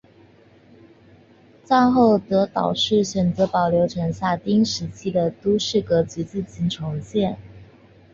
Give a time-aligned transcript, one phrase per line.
[1.63, 7.37] 战后德岛市选择保留城下町时期的都市格局进行重建。